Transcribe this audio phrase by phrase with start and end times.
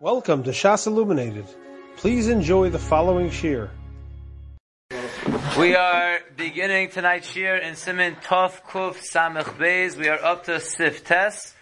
[0.00, 1.46] Welcome to Shas Illuminated.
[1.96, 3.68] Please enjoy the following shir.
[5.58, 9.96] We are beginning tonight's shir in Siman Tov Kuf Samech Beis.
[9.96, 11.52] We are up to Siftes,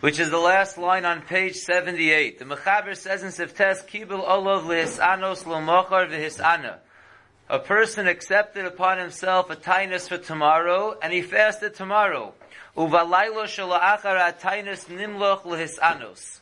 [0.00, 2.40] which is the last line on page 78.
[2.40, 6.78] The Mechaber says in Siftes, Kibul Olov Lehisanos Lomochar V'Hisana.
[7.48, 12.34] A person accepted upon himself a tinus for tomorrow, and he fasted tomorrow.
[12.76, 16.40] Uvalaylo Shala'achar Atainus Nimloch Lehisanos.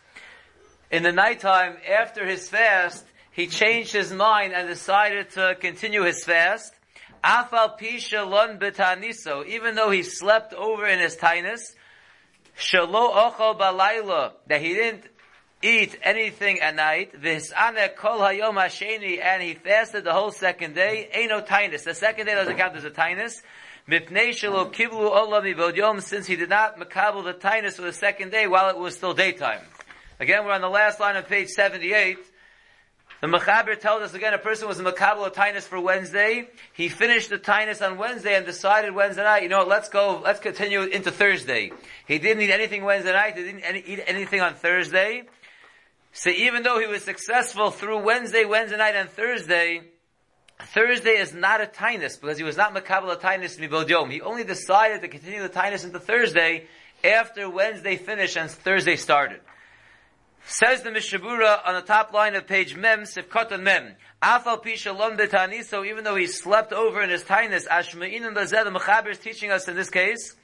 [0.90, 6.24] In the nighttime, after his fast, he changed his mind and decided to continue his
[6.24, 6.74] fast.
[7.22, 11.76] Afal pisha lon betaniso, even though he slept over in his tinus,
[12.58, 15.04] shalo ochal balayla, that he didn't
[15.62, 21.08] eat anything at night, v'hisane kol hayom hasheni, and he fasted the whole second day,
[21.28, 21.84] no tinus.
[21.84, 23.42] The second day doesn't count as a tinus.
[23.88, 28.48] Mipnei shalo kiblu olam since he did not makabel the tinus for the second day
[28.48, 29.60] while it was still daytime.
[30.20, 32.18] Again, we're on the last line of page 78.
[33.22, 36.46] The Mechaber tells us again, a person was a Makabal of Tinus for Wednesday.
[36.74, 40.20] He finished the Tinus on Wednesday and decided Wednesday night, you know what, let's go,
[40.22, 41.72] let's continue into Thursday.
[42.06, 45.22] He didn't eat anything Wednesday night, he didn't eat anything on Thursday.
[46.12, 49.80] So even though he was successful through Wednesday, Wednesday night, and Thursday,
[50.74, 54.44] Thursday is not a Tinus because he was not Makabal of Tinus Mibod He only
[54.44, 56.66] decided to continue the Tinus into Thursday
[57.02, 59.40] after Wednesday finished and Thursday started.
[60.46, 63.94] Says the Mishabura on the top line of page Mem, Sifkot and Mem.
[64.22, 68.70] Afal Pisha Betani, so even though he slept over in his tinus, Ashma'in Bazeh, the
[68.70, 70.36] Mechaber is teaching us in this case,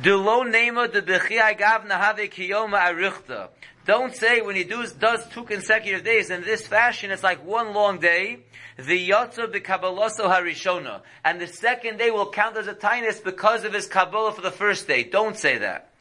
[0.00, 3.48] Dulo Nema de Bechiyai Gav Nahave Kiyoma.
[3.84, 7.74] Don't say when he does, does two consecutive days in this fashion, it's like one
[7.74, 8.38] long day.
[8.76, 11.02] The Yotza B'Kabbaloso Harishona.
[11.24, 14.50] And the second day will count as a tinus because of his Kabbalah for the
[14.50, 15.02] first day.
[15.04, 15.91] Don't say that.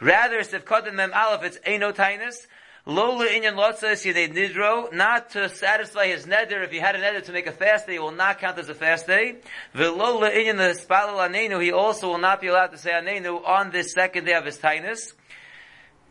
[0.00, 2.46] Rather, Sivkot and Mem Aleph, it's Eino Tainus.
[2.88, 6.62] Lola inyan lotzas yedei nidro, not to satisfy his neder.
[6.62, 8.74] If he had a neder to make a fast day, will not count as a
[8.74, 9.38] fast day.
[9.74, 13.72] Velola inyan the spalal anenu, he also will not be allowed to say anenu on
[13.72, 15.14] this second day of his tainus.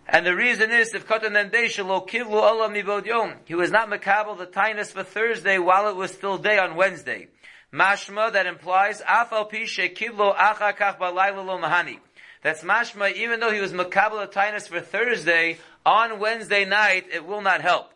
[0.06, 3.72] And the reason is, if katan then day shalo kivlu Allah mibod yom, he was
[3.72, 7.30] not makabel the tainus for Thursday while it was still day on Wednesday.
[7.72, 12.00] Mashma that implies afal pishe kivlo achakach balayla lo mahani.
[12.46, 17.42] That's mashma, even though he was makabel tinus for Thursday, on Wednesday night, it will
[17.42, 17.92] not help.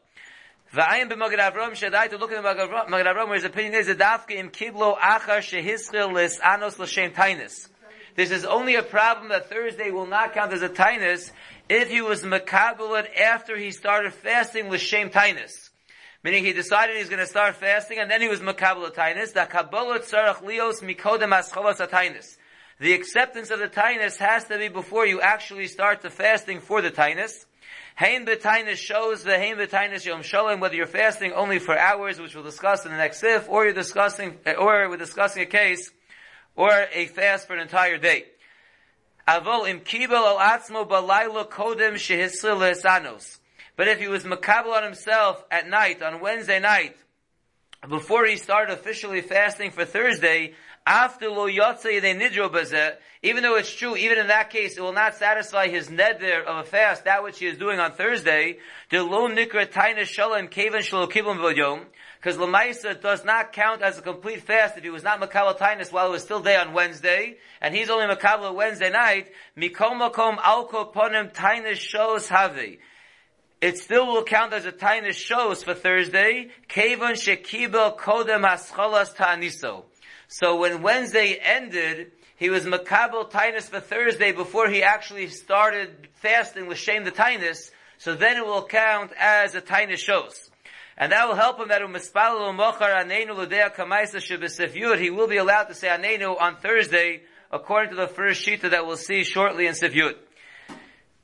[0.74, 4.00] V'ayim b'magen Avram shadai to look at the Magen Avram where his opinion is that
[4.00, 7.68] dafka im kiblo achar shehischil lis anos l'shem tinus.
[8.16, 11.32] This is only a problem that Thursday will not count as a tinus
[11.70, 15.70] if he was makabel after he started fasting with l'shem tinus.
[16.24, 19.32] Meaning he decided he's going to start fasting and then he was makabel tinus.
[19.32, 22.39] Da kabbalah tzarach lios mikodem ascholos atinus.
[22.80, 26.82] The acceptance of the tainus has to be before you actually start the fasting for
[26.82, 27.46] the tainus.
[27.98, 32.36] Hain b'tainus shows the hain b'tainus yom shalom whether you're fasting only for hours, which
[32.36, 35.92] we'll discuss in the next sif, or you're discussing, or we're discussing a case,
[36.56, 38.24] or a fast for an entire day.
[39.28, 43.40] Avol im kibel al atzmo balaylo kodem shehisil.
[43.76, 46.96] But if he was makabel on himself at night, on Wednesday night,
[47.90, 50.54] before he started officially fasting for Thursday,
[50.90, 54.82] after lo yotze they nidro bazeh, even though it's true, even in that case, it
[54.82, 58.58] will not satisfy his neder of a fast, that which he is doing on Thursday,
[58.90, 61.86] the lo nikra taina shalom kaven shalo kibum v'yom,
[62.18, 65.94] because Lamaisa does not count as a complete fast if he was not Makabal Tainus
[65.94, 70.38] while it was still day on Wednesday, and he's only Makabal Wednesday night, Mikom Makom
[70.38, 72.80] Alko Ponim Tainus shows Havi.
[73.62, 79.84] It still will count as a Tainus shows for Thursday, Kevon Shekibel Kodem Hascholas Ta'aniso.
[80.32, 86.68] So when Wednesday ended, he was makabel tinus for Thursday before he actually started fasting
[86.68, 87.72] with shame the tinus.
[87.98, 90.52] So then it will count as a tinus shows.
[90.96, 91.82] And that will help him that
[95.00, 98.86] he will be allowed to say anenu on Thursday according to the first shita that
[98.86, 100.14] we'll see shortly in Sifyut.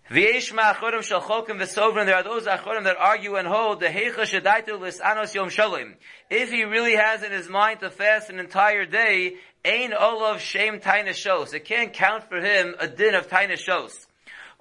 [0.09, 4.19] V'yesh ma'achorim shel chokim v'sovrim, there are those achorim that argue and hold, the heicha
[4.19, 5.95] shadaitu anos yom shalim.
[6.29, 10.79] If he really has in his mind to fast an entire day, ain olav shem
[10.79, 11.55] taina shos.
[11.55, 14.05] It can't count for him a din of taina shos.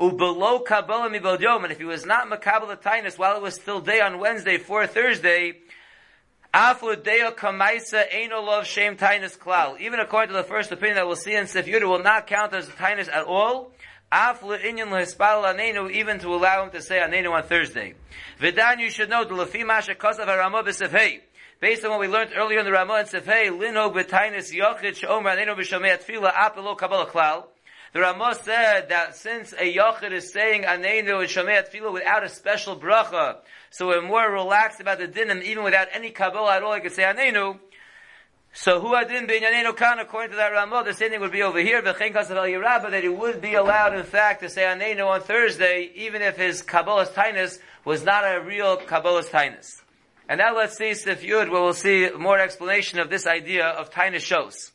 [0.00, 3.82] Ubelow kabbalah mibod yom, and if he was not makabel tainus while it was still
[3.82, 5.58] day on Wednesday for Thursday,
[6.54, 9.78] Afu deo kamaisa ain olav shem tainus klal.
[9.78, 12.66] Even according to the first opinion that we'll see in Sif will not count as
[12.68, 13.72] tainus at all,
[15.90, 17.94] even to allow him to say anenu on Thursday.
[18.40, 21.20] Vidan, you should know the lefi masha kosav harama b'sefhei.
[21.60, 25.36] Based on what we learned earlier in the Ramah and Sefhei, linog b'tainis yochid shomer
[25.36, 27.44] anenu b'shomei atfila apelo kabbalah klal.
[27.94, 32.28] The Ramah said that since a Yachid is saying Aneinu and Shomei Tefillah without a
[32.28, 33.36] special bracha,
[33.70, 36.90] so we're more relaxed about the dinim, even without any Kabbalah at all, I could
[36.90, 37.56] say Aneinu,
[38.56, 41.58] so who adin binyanenu kan according to that Ramah, the same thing would be over
[41.58, 45.04] here, v'chein kasav el Yerabah, that he would be allowed in fact to say anenu
[45.08, 49.82] on Thursday, even if his Kabbalah's tinus was not a real Kabbalah's tinus.
[50.28, 53.90] And now let's see Sif Yud, where we'll see more explanation of this idea of
[53.90, 54.70] tinus shows.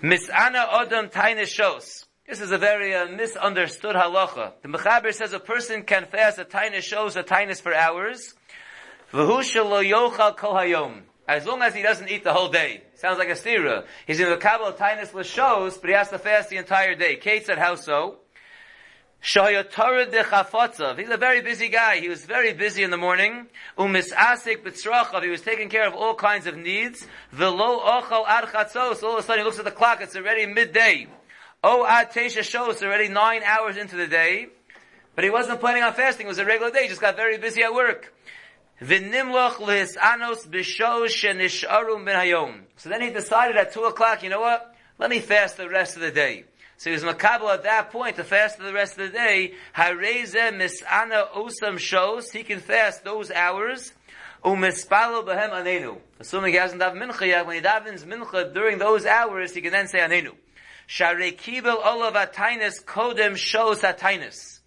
[0.00, 2.06] Mis'ana odom tinus shows.
[2.28, 4.52] This is a very uh, misunderstood halacha.
[4.62, 8.34] The Mechaber says a person can fast a tinus shows a tinus for hours.
[9.12, 12.82] V'hu shelo yochal kol hayom as long as he doesn't eat the whole day.
[12.94, 13.84] Sounds like a stira.
[14.06, 17.16] He's in the Kabbalah Tainus shows, but he has to fast the entire day.
[17.16, 18.16] Kate said, how so?
[19.22, 20.98] Shayatarad de Chafatzav.
[20.98, 22.00] He's a very busy guy.
[22.00, 23.48] He was very busy in the morning.
[23.76, 25.22] Umis Asik B'tzrachav.
[25.22, 27.04] He was taking care of all kinds of needs.
[27.34, 28.48] V'lo ochal ad.
[28.76, 30.00] All of a sudden he looks at the clock.
[30.00, 31.08] It's already midday.
[31.62, 32.82] Oh ad tesha shows.
[32.82, 34.46] Already nine hours into the day.
[35.16, 36.26] But he wasn't planning on fasting.
[36.26, 36.84] It was a regular day.
[36.84, 38.14] He just got very busy at work.
[38.80, 41.24] V'nimloch b'shosh
[41.66, 42.60] hayom.
[42.76, 44.74] So then he decided at two o'clock, you know what?
[44.98, 46.44] Let me fast the rest of the day.
[46.76, 49.54] So he was makabel at that point to fast the rest of the day.
[49.76, 53.92] Hareze misana osam shows he can fast those hours.
[54.44, 55.98] Umispalo behem anenu.
[56.20, 59.72] Assuming he hasn't davened mincha yet, when he davens mincha during those hours, he can
[59.72, 60.34] then say anenu.
[60.86, 64.60] Share kibel olav atainis kodem shows atainis.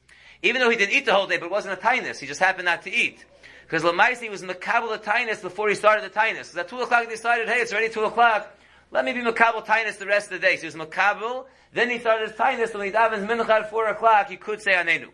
[0.44, 2.42] Even though he didn't eat the whole day, but it wasn't a tainus, he just
[2.42, 3.24] happened not to eat.
[3.72, 6.10] Because Lamaisi was Makabal the Tainus before he started the.
[6.10, 8.54] Because at 2 o'clock he decided, hey, it's already 2 o'clock.
[8.92, 10.58] Let me be Makabal Tainus the rest of the day.
[10.58, 11.46] So he was Makabal.
[11.72, 12.74] Then he started his Tainus.
[12.74, 15.08] When he davens Mincha at 4 o'clock, he could say Anenu.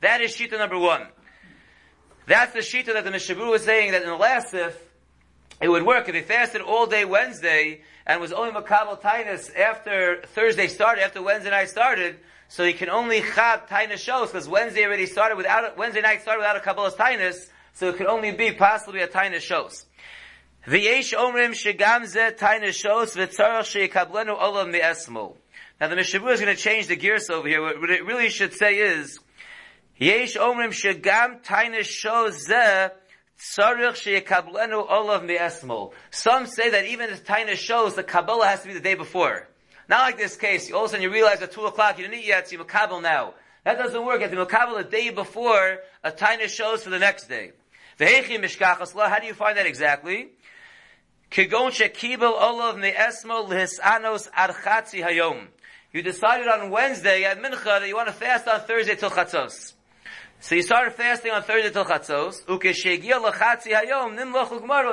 [0.00, 1.06] That is Shita number one.
[2.26, 4.74] That's the Shita that the Mishabur was saying that in the last Sif,
[5.60, 10.22] it would work if he fasted all day Wednesday and was only Makabal Tainus after
[10.28, 14.86] Thursday started, after Wednesday night started, so he can only Chab Tainus shows because Wednesday
[14.86, 18.50] already started without, Wednesday night started without a Kabbalah's Tainus, so it could only be
[18.50, 19.86] possibly a tiny shows.
[20.66, 25.36] V'yesh omrim shegam ze tiny shows v'tzarach sheyikablenu olam mi'esmo.
[25.80, 27.62] Now the Mishabur is going to change the gears over here.
[27.62, 29.20] What it really should say is,
[29.96, 32.88] yesh omrim shegam tiny shows ze
[33.38, 35.92] tzarach sheyikablenu olav mi'esmo.
[36.10, 39.46] Some say that even the tiny shows, the Kabbalah has to be the day before.
[39.88, 40.72] Not like this case.
[40.72, 42.64] All of a sudden you realize at 2 o'clock you didn't eat yet, so you're
[42.64, 43.34] Makabal now.
[43.64, 44.16] That doesn't work.
[44.20, 47.52] You have to Makabal the day before a tiny shows for the next day.
[47.98, 50.28] How do you find that exactly?
[55.02, 55.48] Hayom.
[55.92, 59.72] You decided on Wednesday at Mincha that you want to fast on Thursday till Chatzos.
[60.40, 62.46] So you started fasting on Thursday till Chatzos.
[62.48, 62.58] You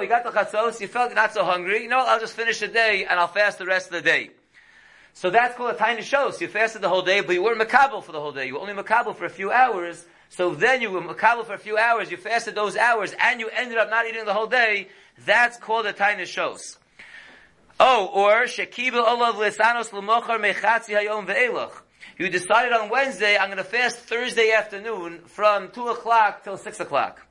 [0.08, 0.81] got the Chatzos.
[0.81, 1.84] You felt not so hungry.
[1.84, 2.08] You know what?
[2.08, 4.31] I'll just finish the day and I'll fast the rest of the day.
[5.13, 6.31] So that's called a tiny show.
[6.31, 8.48] So you fasted the whole day, but you weren't makabel for the whole day.
[8.48, 10.06] You were only makabel for a few hours.
[10.36, 13.48] So then you were makabel for a few hours, you fasted those hours, and you
[13.48, 14.90] ended up not eating the whole day.
[15.26, 16.78] That's called a tiny shows.
[17.80, 21.72] Oh, or shekibel olav lisanos l'mochar mechatzi hayom ve'elach.
[22.18, 26.82] You decided on Wednesday, I'm going to fast Thursday afternoon from 2 o'clock till 6
[26.82, 27.26] o'clock.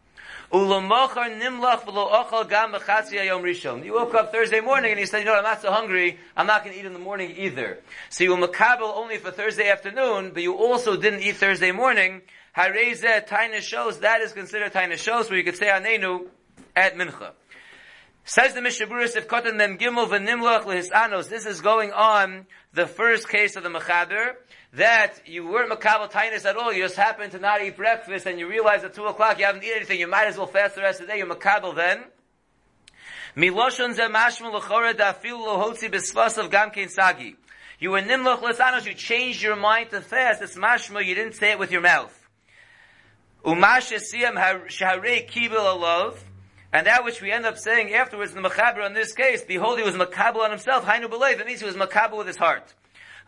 [0.50, 5.70] nimlach gam You woke up Thursday morning and you said, you know, I'm not so
[5.70, 7.80] hungry, I'm not going to eat in the morning either.
[8.08, 12.22] So you were makabel only for Thursday afternoon, but you also didn't eat Thursday morning,
[12.56, 16.26] Hareze Taina shows, that is considered Taina shows, where you could say Anenu
[16.76, 17.32] at Mincha.
[18.24, 23.28] Says the Mishaburis, if Kotan Mem Gimel v'nimloch lehisanos, this is going on the first
[23.28, 24.36] case of the Mechaber,
[24.74, 28.38] that you weren't Makabal Tainus at all, you just happened to not eat breakfast, and
[28.38, 30.80] you realize at 2 o'clock you haven't eaten anything, you might as well fast the
[30.80, 32.04] rest of the day, you're Makabal then.
[33.36, 37.36] Miloshon ze mashma l'chora da'afil lohotzi b'svas of gamkein sagi.
[37.80, 41.50] You were nimloch lehisanos, you changed your mind to fast, it's mashma, you didn't say
[41.50, 42.20] it with your mouth.
[42.20, 42.22] Umash Siyam Shaharei
[42.80, 43.62] Kibel Alav, and
[46.86, 49.84] that which we end up saying afterwards in the Machaber in this case, behold, he
[49.84, 52.72] was Makabel on himself, Hainu Belev, that means he was Makabel with his heart.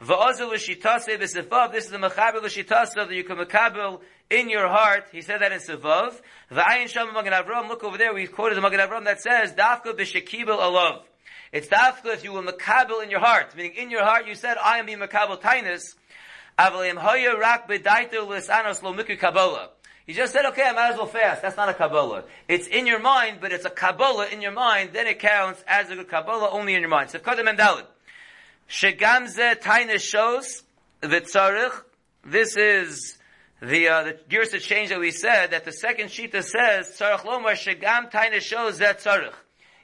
[0.03, 5.05] Va'ozel l'shitase v'sifav, this is the Machaber l'shitase that you can Makabel in your heart.
[5.13, 6.21] He said that in Sivav.
[6.51, 9.93] Va'ayin Sham Magen Avram, look over there, we quoted the Magen Avram that says, Dafka
[9.95, 11.03] b'shekibel alav.
[11.53, 14.57] It's Dafka if you were Makabel in your heart, meaning in your heart you said,
[14.57, 15.95] I am being Makabel Tainus,
[16.59, 19.71] Avalim hoya rak b'daito l'sanos lo miku Kabbalah.
[20.07, 21.43] You just said, okay, I might as well fast.
[21.43, 22.25] That's not a Kabbalah.
[22.47, 25.91] It's in your mind, but it's a Kabbalah in your mind, then it counts as
[25.91, 27.11] a good Kabbalah only in your mind.
[27.11, 27.87] So, Kodem and Dalit.
[28.69, 30.63] Shegamze Taina shows,
[31.03, 31.73] Vitzarich,
[32.25, 33.19] this is
[33.61, 37.55] the, uh, the Girsa change that we said, that the second Shita says, Tzarech Lomar
[37.55, 39.35] Shegam Taina shows Zet Tzarech.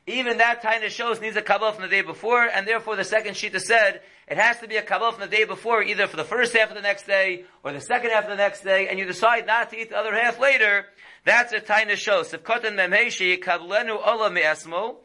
[0.07, 3.35] Even that Taina shows needs a Kabbalah from the day before, and therefore the second
[3.35, 4.03] Shita said,
[4.33, 6.71] it has to be a Kabbalah from the day before, either for the first half
[6.71, 9.47] of the next day, or the second half of the next day, and you decide
[9.47, 10.87] not to eat the other half later,
[11.27, 12.23] that's a Taina show.
[12.23, 14.97] Sivkotan memheshi kablenu ola me'esmo,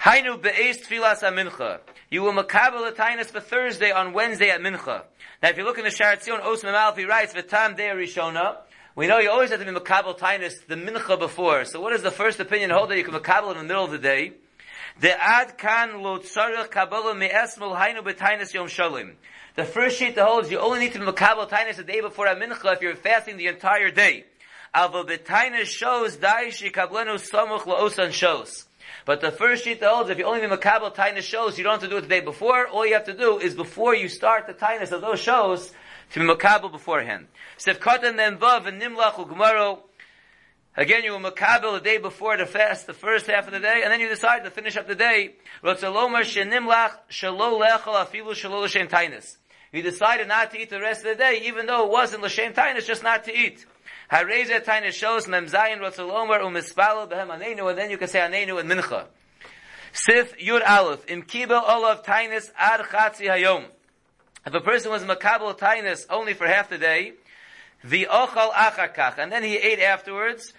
[0.00, 1.80] Hainu be'ez tfilas mincha.
[2.10, 5.02] You will makabel a tainus for Thursday on Wednesday at mincha.
[5.42, 8.56] Now, if you look in the Sharatzion, Os Memalf, he writes, V'tam de Rishona,
[8.96, 11.66] we know you always have to be makabel tainus the mincha before.
[11.66, 13.90] So what is the first opinion hold that you can makabel in the middle of
[13.90, 14.32] the day?
[15.00, 19.14] The ad kan lo tzarech kabbalah me'esmol hainu yom shalim.
[19.54, 22.26] The first sheet that holds you only need to be makabel tainus the day before
[22.26, 24.24] a mincha if you're fasting the entire day.
[24.74, 28.66] Alva b'tainus shows daishi kablenu samuch la'osan shows.
[29.04, 31.80] But the first sheet that holds, if you only be makabel tainus shows, you don't
[31.80, 32.68] have to do it the day before.
[32.68, 35.72] All you have to do is before you start the tainus of those shows,
[36.12, 37.26] to be makabel beforehand.
[37.58, 39.80] Sefkatan then vav and nimlach ugmaro.
[40.74, 43.82] Again, you will makabel the day before the fast, the first half of the day,
[43.84, 45.34] and then you decide to finish up the day.
[49.72, 52.54] You decided not to eat the rest of the day, even though it wasn't l'shem
[52.54, 53.66] tainus, just not to eat.
[54.10, 58.70] Hareza tainus shows memzayin rotzalomar umispalo behem anenu, and then you can say anenu and
[58.70, 59.06] mincha.
[59.92, 63.66] Sif yud aleph im kibel olav tainus ad chatzi hayom.
[64.46, 67.12] If a person was makabel tainus only for half the day,
[67.84, 70.52] the ochal achakach, and then he ate afterwards,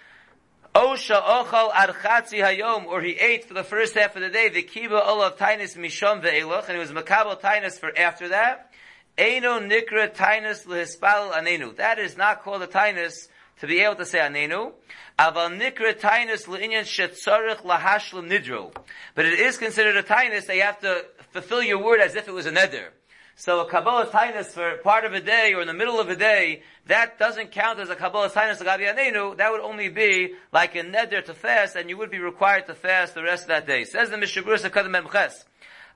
[0.74, 4.62] Osha ochal archatzi hayom, or he ate for the first half of the day, the
[4.62, 8.72] kiba olav tainus mishom ve'eloch, and he was makabel tainus for after that.
[9.16, 11.76] Eino nikra tainus lehispal anenu.
[11.76, 13.28] That is not called a tainus
[13.60, 14.72] to be able to say anenu.
[15.16, 18.74] Aval nikra tainus leinyan shetzarich lahashlim nidro.
[19.14, 22.26] But it is considered a tainus that you have to fulfill your word as if
[22.26, 22.88] it was a neder.
[23.36, 26.14] So a Kabbalah Tainus for part of a day or in the middle of a
[26.14, 29.36] day, that doesn't count as a Kabbalah Tainus Gabi Anenu.
[29.36, 32.74] That would only be like a neder to fast, and you would be required to
[32.74, 33.84] fast the rest of that day.
[33.84, 35.44] Says the Mishabur Sekadam Memches.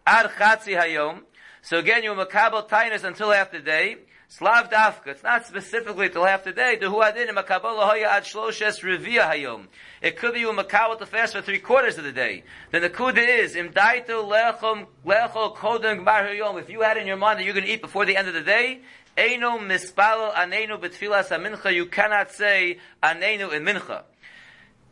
[0.04, 1.23] Ad Chatzi Hayom.
[1.62, 3.99] So again, you makabel Tainus until the day.
[4.30, 5.06] Slav dafka.
[5.06, 6.76] It's not specifically till half the day.
[6.76, 9.68] The huadin makabel hoya ad shloshes revia hayom.
[10.02, 12.44] It could be you makabel to fast for three quarters of the day.
[12.70, 16.61] Then the kuda is im daito lechom lechol kodem gmar hayom.
[16.61, 18.35] If you had in your mind that you're going to eat before the end of
[18.35, 18.82] the day,
[19.16, 21.75] Eino mispalo anenu betfilas mincha.
[21.75, 24.02] You cannot say anenu in mincha.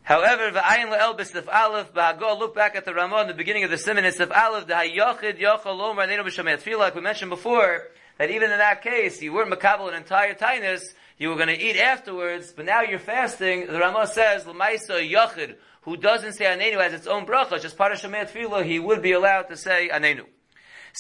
[0.02, 3.70] However, v'ayin le'el b'sif aleph, b'hagol, look back at the Ramah in the beginning of
[3.70, 7.28] the Simon, it's sif aleph, the hayochid yochol lomar anenu b'shamet tefillah, like we mentioned
[7.28, 10.82] before, that even in that case, you weren't makabel an entire tainus,
[11.18, 13.66] you were going to eat afterwards, but now you're fasting.
[13.66, 17.92] The Ramah says, l'maisa yachid, who doesn't say anenu as its own bracha, just part
[17.92, 20.24] of Shemet Tefillah, he would be allowed to say anenu.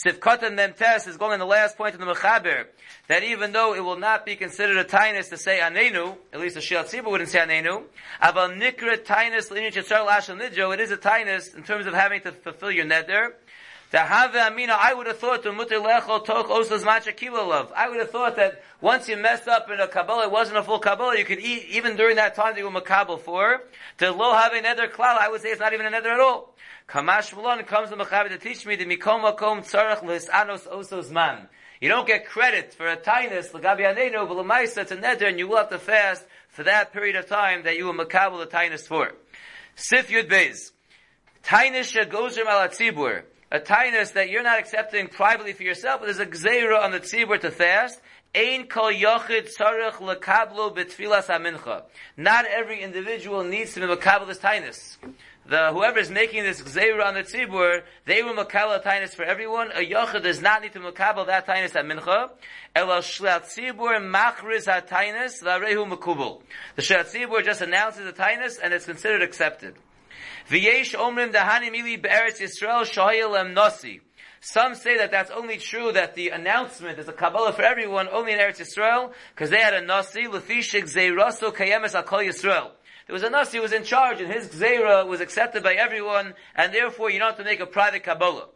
[0.06, 2.66] Sivkatan Memtes is going on the last point in the Mechaber,
[3.08, 6.54] that even though it will not be considered a tainus to say anenu, at least
[6.54, 7.84] the Tzibur wouldn't say anenu,
[8.22, 12.20] aval nikra tainus l'inyan shetzar l'ashal nidjo, it is a tainus in terms of having
[12.20, 13.30] to fulfill your neder,
[13.92, 15.50] I would have thought to.
[15.50, 20.62] I would have thought that once you messed up in a kabbalah, it wasn't a
[20.62, 23.62] full kabbalah, you could eat even during that time that you were makabel for.
[23.98, 26.54] To lo have a nether klal, I would say it's not even another at all.
[26.88, 31.48] Kamash Malon comes to Mechaber to teach me the mikom makom tzarech anos osos man.
[31.80, 35.38] You don't get credit for a tainus l'gabi anenu, but l'maisa it's a nether, and
[35.38, 38.46] you will have to fast for that period of time that you were makabel the
[38.46, 39.12] tainus for.
[39.76, 40.72] Sif Yud Beis.
[41.44, 46.26] Tainus shegozer malatzibur a tainus that you're not accepting privately for yourself, but there's a
[46.26, 48.00] gzeira on the tzibur to fast.
[48.34, 51.84] Ein kol yochid tzarech lekablo betfilas amincha.
[52.16, 54.96] Not every individual needs to be makabel this tainus.
[55.48, 59.22] The whoever is making this gzeira on the tzibur, they will makabel a tainus for
[59.22, 59.70] everyone.
[59.70, 62.30] A yochid does not need to makabel that tainus at mincha.
[62.74, 66.42] Ela shlat tzibur machriz ha tainus larehu makubel.
[66.74, 69.76] The shlat tzibur just announces the tainus and it's considered accepted.
[70.50, 74.00] V'yesh omrim dahani mili be'eretz Yisrael shoyel nasi.
[74.40, 78.32] Some say that that's only true that the announcement is a Kabbalah for everyone only
[78.32, 82.70] in Eretz Yisrael because they had a nasi lefishik zeiraso kayemes al Yisrael.
[83.08, 86.34] There was a nasi who was in charge and his gzeira was accepted by everyone
[86.54, 88.46] and therefore you don't have to make a private Kabbalah.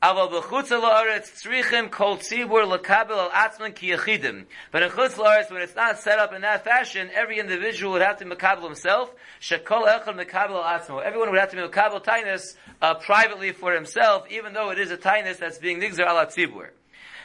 [0.00, 4.44] Aval b'chutz la'aretz tzrichim kol tzibur l'kabel al atzman ki yechidim.
[4.70, 8.02] But in chutz la'aretz, when it's not set up in that fashion, every individual would
[8.02, 9.12] have to makabel himself.
[9.40, 11.02] Shekol echad makabel al atzmo.
[11.02, 14.92] Everyone would have to be makabel tainus uh, privately for himself, even though it is
[14.92, 16.68] a tainus that's being nigzer al tzibur.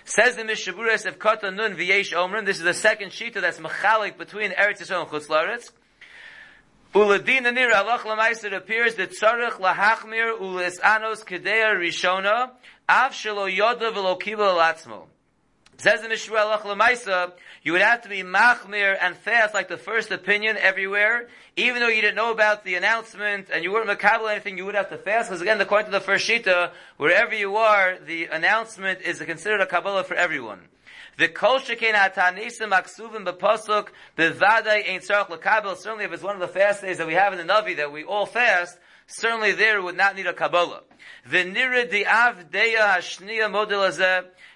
[0.06, 4.18] Says the Mishaburas of Kata Nun V'yesh Omrim, this is the second shita that's machalik
[4.18, 5.70] between Eretz Yisrael and Chutz La'aretz.
[6.94, 12.52] Uladina nir alach lamaisa it appears that tzarech lahachmir ules anos kedeya rishona
[12.88, 15.08] av shelo yoda velo latzmo.
[15.78, 20.12] Says the Mishra Lemaisa, you would have to be machmir and fast like the first
[20.12, 21.28] opinion everywhere.
[21.56, 24.76] Even though you didn't know about the announcement and you weren't makabel anything, you would
[24.76, 25.30] have to fast.
[25.30, 29.66] Because again, according to the first shita, wherever you are, the announcement is considered a
[29.66, 30.60] kabbalah for everyone.
[31.18, 35.78] The kol shekain hatanisim aksuvim bepasuk bevadai ein tzarach.
[35.78, 37.92] Certainly, if it's one of the fast days that we have in the Navi that
[37.92, 38.78] we all fast,
[39.08, 40.82] certainly there would not need a kabbalah.
[41.30, 43.84] The nira di av deya hashniya model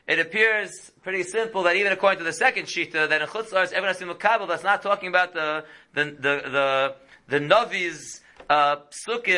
[0.08, 3.90] it appears pretty simple that even according to the second shita, that in chutzlars everyone
[3.90, 4.48] has to makabel.
[4.48, 6.96] That's not talking about the the the the,
[7.28, 8.78] the navi's uh,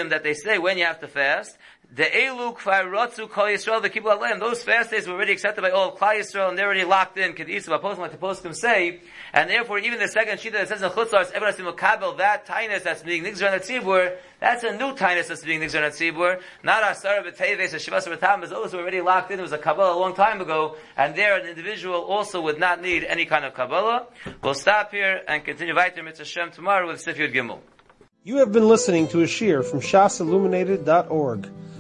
[0.09, 1.57] that they say when you have to fast.
[1.91, 4.39] The Elu Kfar Rotzu Kol Yisrael the Kibbutz Aleim.
[4.39, 7.17] Those fast days were already accepted by all of Klal Yisrael and they're already locked
[7.17, 7.33] in.
[7.33, 8.99] Kedisu Apostle like the poskim say,
[9.33, 13.01] and therefore even the second shita that says in has to makabel that tinus that's
[13.01, 14.15] being on tzibur.
[14.39, 16.39] That's a new tinus that's being on tzibur.
[16.61, 18.47] Not Asar B'Teves or Shivas B'Tam.
[18.47, 19.39] Those were already locked in.
[19.39, 22.83] It was a kabbalah a long time ago, and there an individual also would not
[22.83, 24.05] need any kind of kabbalah.
[24.43, 27.61] We'll stop here and continue weiter Mitzvah Shem tomorrow with Sifyud Gimel.
[28.23, 31.49] You have been listening to a shear from shasilluminated.org.